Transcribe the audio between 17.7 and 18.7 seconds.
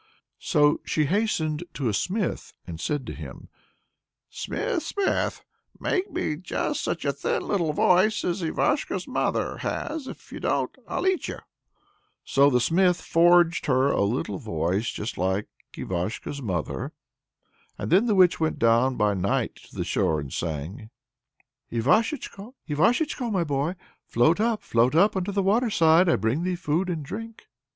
Then the witch went